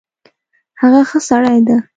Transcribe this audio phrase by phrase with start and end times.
[0.81, 1.77] هغه ښه سړی ده